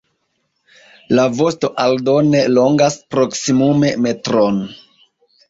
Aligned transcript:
La 1.19 1.25
vosto 1.39 1.69
aldone 1.83 2.41
longas 2.55 2.97
proksimume 3.17 3.93
metron. 4.09 4.61